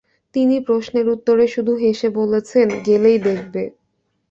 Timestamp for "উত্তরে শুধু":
1.09-1.73